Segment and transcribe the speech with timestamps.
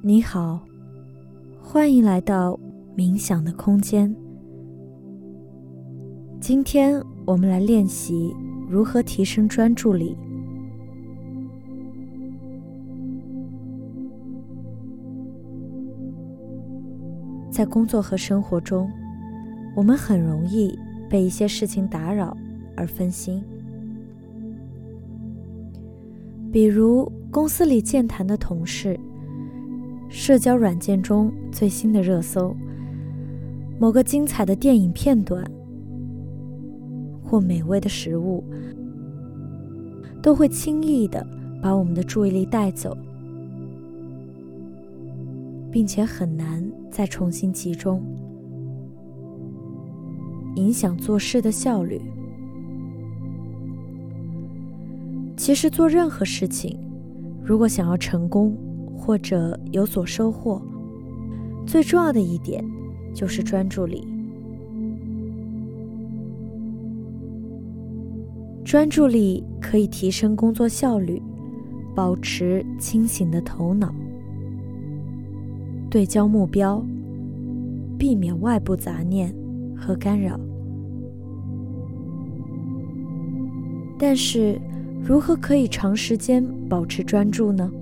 [0.00, 0.60] 你好，
[1.60, 2.56] 欢迎来到
[2.96, 4.14] 冥想的空间。
[6.40, 8.32] 今天我们来练习
[8.68, 10.16] 如何提升专注力。
[17.50, 18.88] 在工作和生活中，
[19.74, 20.78] 我们很容易
[21.10, 22.36] 被一些事情打扰
[22.76, 23.42] 而分心，
[26.52, 28.98] 比如公司里健谈的同事。
[30.08, 32.54] 社交软件中最新的热搜，
[33.78, 35.44] 某个精彩的电影片段，
[37.22, 38.42] 或美味的食物，
[40.22, 41.24] 都会轻易的
[41.62, 42.96] 把我们的注意力带走，
[45.70, 48.02] 并且很难再重新集中，
[50.56, 52.00] 影响做事的效率。
[55.36, 56.78] 其实做任何事情，
[57.44, 58.56] 如果想要成功，
[58.98, 60.60] 或者有所收获，
[61.64, 62.62] 最重要的一点
[63.14, 64.06] 就是专注力。
[68.64, 71.22] 专注力可以提升工作效率，
[71.94, 73.94] 保持清醒的头脑，
[75.88, 76.84] 对焦目标，
[77.98, 79.34] 避免外部杂念
[79.74, 80.38] 和干扰。
[83.98, 84.60] 但是，
[85.02, 87.72] 如何可以长时间保持专注呢？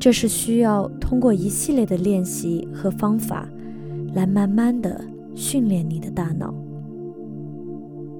[0.00, 3.46] 这是需要通过一系列的练习和方法，
[4.14, 6.54] 来慢慢的训练你的大脑。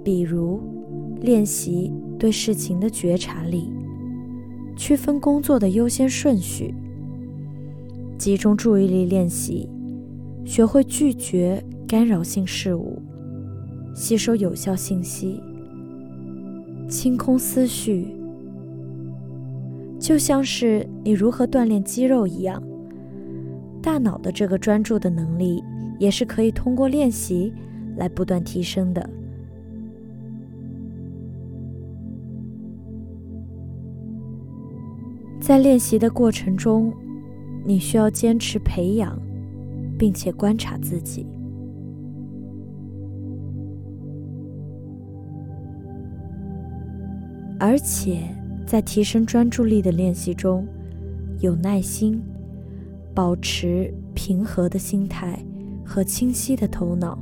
[0.04, 0.60] 比如，
[1.22, 3.70] 练习对事情的觉察力，
[4.76, 6.74] 区分工作的优先顺序，
[8.18, 9.66] 集中注意力练习，
[10.44, 13.00] 学会拒绝干扰性事物，
[13.94, 15.40] 吸收有效信息，
[16.90, 18.19] 清空思绪。
[20.00, 22.60] 就像是你如何锻炼肌肉一样，
[23.82, 25.62] 大脑的这个专注的能力
[25.98, 27.52] 也是可以通过练习
[27.96, 29.08] 来不断提升的。
[35.38, 36.92] 在练习的过程中，
[37.64, 39.20] 你需要坚持培养，
[39.98, 41.26] 并且观察自己，
[47.58, 48.39] 而且。
[48.70, 50.64] 在提升专注力的练习中，
[51.40, 52.22] 有耐心，
[53.12, 55.36] 保持平和的心态
[55.84, 57.18] 和清晰的头脑。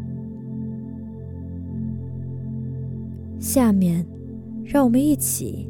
[3.41, 4.07] 下面，
[4.63, 5.67] 让我们一起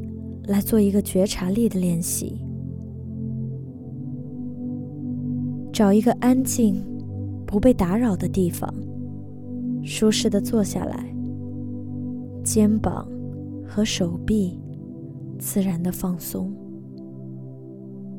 [0.47, 2.41] 来做一个觉察力的练习。
[5.71, 6.83] 找一个安静、
[7.47, 8.69] 不被打扰的地方，
[9.81, 11.05] 舒适的坐下来，
[12.43, 13.07] 肩膀
[13.65, 14.59] 和手臂。
[15.39, 16.53] 自然的放松，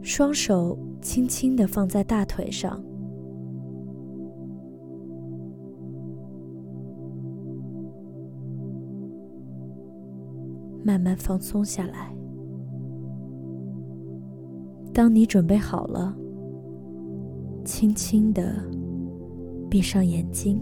[0.03, 2.83] 双手轻轻的放在大腿上，
[10.83, 12.11] 慢慢放松下来。
[14.93, 16.17] 当你准备好了，
[17.65, 18.55] 轻轻的
[19.69, 20.59] 闭上眼睛。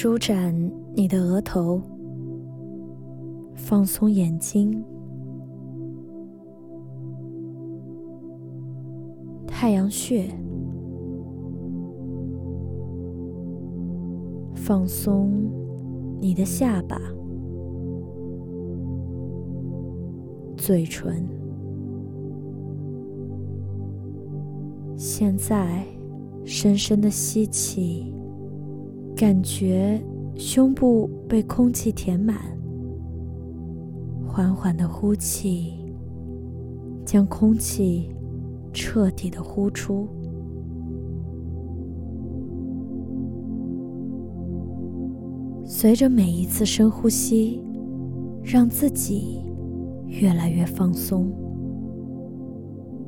[0.00, 0.54] 舒展
[0.94, 1.82] 你的额头，
[3.56, 4.80] 放松眼睛，
[9.44, 10.30] 太阳穴，
[14.54, 15.32] 放松
[16.20, 16.96] 你的下巴，
[20.56, 21.26] 嘴唇。
[24.96, 25.84] 现在，
[26.44, 28.14] 深深的吸气。
[29.18, 30.00] 感觉
[30.36, 32.36] 胸部被空气填满，
[34.24, 35.72] 缓缓的呼气，
[37.04, 38.14] 将空气
[38.72, 40.06] 彻底的呼出。
[45.64, 47.60] 随着每一次深呼吸，
[48.44, 49.40] 让自己
[50.06, 51.32] 越来越放松，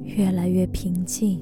[0.02, 1.40] 越来越平静。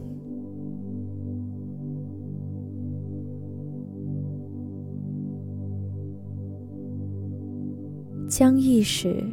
[8.29, 9.25] 将意识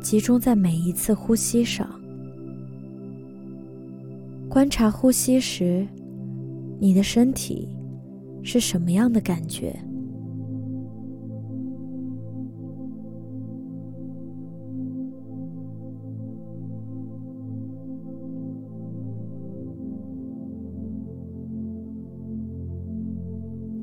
[0.00, 1.86] 集中在每一次呼吸上，
[4.48, 5.86] 观察呼吸时
[6.80, 7.68] 你的身体
[8.42, 9.78] 是什么样的感觉。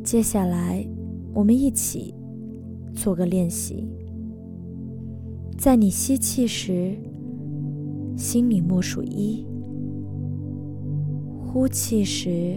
[0.04, 0.84] 接下来，
[1.36, 2.16] 我们一起
[2.95, 3.88] 做个练习。
[5.59, 6.95] 在你吸气时，
[8.15, 9.45] 心里默数一；
[11.38, 12.56] 呼气时，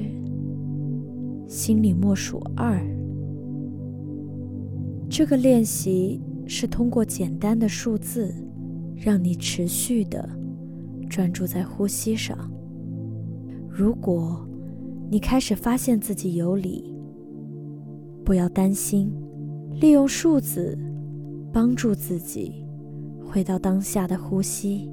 [1.49, 2.81] 心里默数二。
[5.11, 8.33] 这个练习是通过简单的数字，
[8.95, 10.31] 让你持续的
[11.11, 12.49] 专注在呼吸上。
[13.69, 14.49] 如果
[15.11, 16.95] 你开始发现自己有理，
[18.25, 19.13] 不要担心，
[19.81, 20.79] 利用数字
[21.53, 22.65] 帮助自己
[23.33, 24.93] 回到当下的呼吸。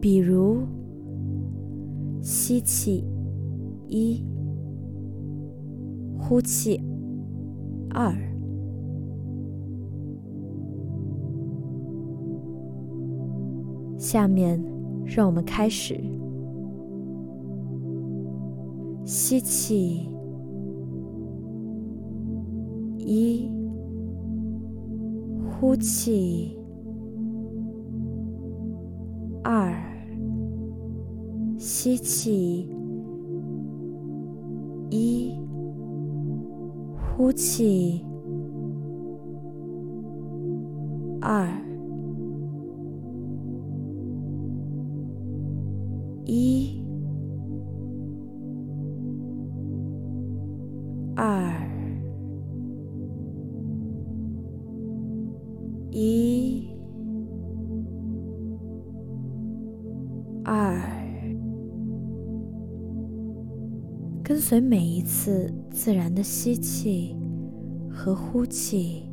[0.00, 0.58] 比如，
[2.20, 3.04] 吸气
[3.88, 4.24] 一，
[6.16, 6.80] 呼气
[7.90, 8.14] 二。
[13.98, 14.62] 下面，
[15.04, 16.00] 让我们开始
[19.04, 20.08] 吸气。
[22.96, 23.50] 一，
[25.50, 26.56] 呼气；
[29.42, 29.74] 二，
[31.58, 32.68] 吸气；
[34.90, 35.36] 一，
[37.16, 38.04] 呼气；
[41.20, 41.48] 二，
[46.24, 46.82] 一。
[51.14, 51.68] 二，
[55.90, 56.71] 一
[60.54, 60.78] 二
[64.22, 67.16] 跟随每一次自然的吸气
[67.90, 69.11] 和呼气。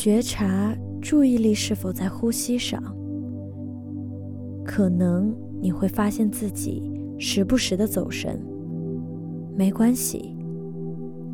[0.00, 0.72] 觉察
[1.02, 2.80] 注意力是否在呼吸上，
[4.64, 8.40] 可能你会发现自己时不时的走神，
[9.56, 10.36] 没关系，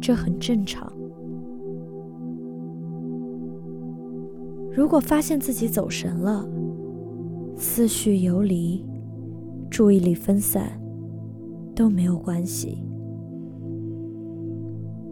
[0.00, 0.90] 这很正常。
[4.72, 6.48] 如果发现自己走神了，
[7.58, 8.82] 思绪游离，
[9.68, 10.80] 注意力分散，
[11.74, 12.82] 都没有关系，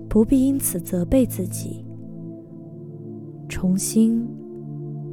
[0.09, 1.85] 不必因此责备自己。
[3.53, 4.27] 重新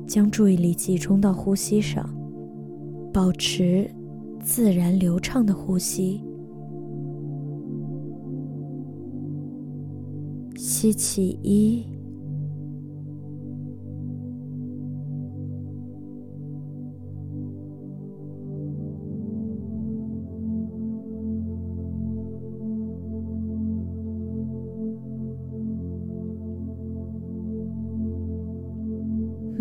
[0.07, 2.09] 将注意力集中到呼吸上，
[3.11, 3.93] 保持
[4.41, 6.21] 自然流畅的呼吸。
[10.55, 11.83] 吸气一。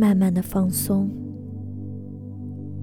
[0.00, 1.11] 慢慢的放松，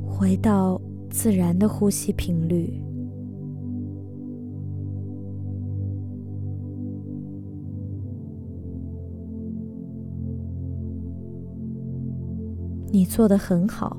[0.06, 2.78] 回到自然的呼吸频率。
[12.92, 13.96] 你做的很好。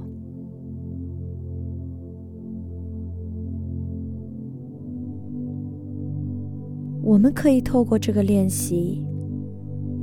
[7.02, 9.02] 我们可以透过这个练习，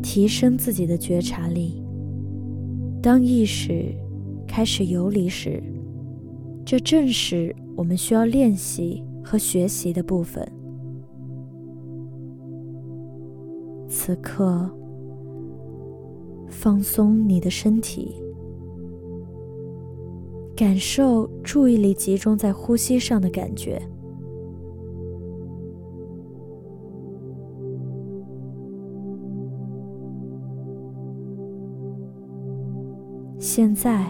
[0.01, 1.82] 提升自己的觉察力。
[3.03, 3.93] 当意识
[4.47, 5.61] 开始游离时，
[6.65, 10.49] 这正是我们需要练习和学习的部分。
[13.89, 14.71] 此刻，
[16.47, 18.15] 放松你的身体，
[20.55, 23.81] 感受注意力集中在呼吸上的感觉。
[33.43, 34.09] 现在，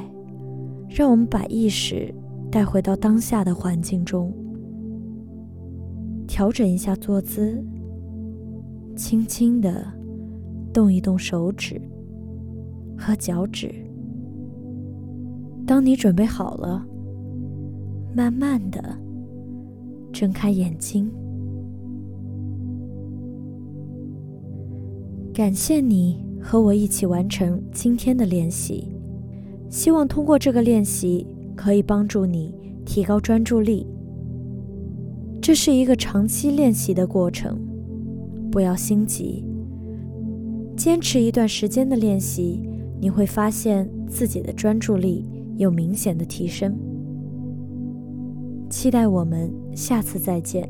[0.87, 2.13] 让我们把意识
[2.51, 4.31] 带回到当下的环境中，
[6.27, 7.59] 调整一下坐姿，
[8.95, 9.83] 轻轻的
[10.71, 11.81] 动一动手指
[12.95, 13.73] 和脚趾。
[15.65, 16.85] 当你准备好了，
[18.15, 18.95] 慢慢的
[20.11, 21.09] 睁开眼睛。
[25.33, 28.92] 感谢你和我一起完成今天的练习。
[29.73, 31.25] 希望通过这个练习
[31.55, 32.53] 可以帮助你
[32.85, 33.87] 提高专注力。
[35.41, 37.59] 这是一个长期练习的过程，
[38.51, 39.43] 不要心急，
[40.77, 42.61] 坚持一段时间的练习，
[43.01, 45.25] 你会发现自己的专注力
[45.57, 46.77] 有明显的提升。
[48.69, 50.69] 期待我们下次再见。